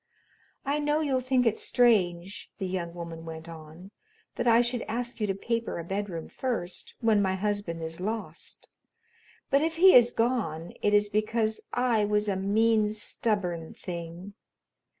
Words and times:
"I 0.65 0.79
know 0.79 1.01
you'll 1.01 1.19
think 1.21 1.45
it 1.45 1.55
strange," 1.57 2.49
the 2.57 2.65
young 2.65 2.95
woman 2.95 3.23
went 3.23 3.47
on, 3.47 3.91
"that 4.33 4.47
I 4.47 4.61
should 4.61 4.81
ask 4.87 5.19
you 5.19 5.27
to 5.27 5.35
paper 5.35 5.77
a 5.77 5.83
bedroom 5.83 6.27
first, 6.27 6.95
when 7.01 7.21
my 7.21 7.35
husband 7.35 7.83
is 7.83 8.01
lost; 8.01 8.67
but 9.51 9.61
if 9.61 9.75
he 9.75 9.93
is 9.93 10.11
gone 10.11 10.73
it 10.81 10.95
is 10.95 11.07
because 11.07 11.61
I 11.71 12.03
was 12.05 12.27
a 12.27 12.35
mean, 12.35 12.89
stubborn 12.89 13.75
thing. 13.75 14.33